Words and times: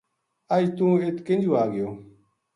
اج 0.55 0.65
توہ 0.77 0.97
اِت 1.05 1.17
کینجو 1.25 1.51
آ 1.61 1.63
گیو 1.71 1.89